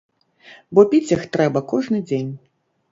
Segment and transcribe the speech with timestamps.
[0.73, 2.31] Бо піць іх трэба кожны дзень.